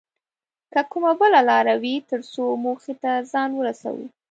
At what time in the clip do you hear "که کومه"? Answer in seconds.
0.73-1.11